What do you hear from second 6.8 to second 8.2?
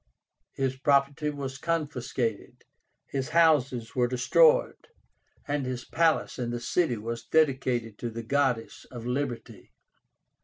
was dedicated to